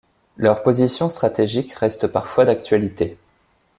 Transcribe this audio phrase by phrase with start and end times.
[0.35, 3.19] Leurs positions stratégique restent parfois d'actualité.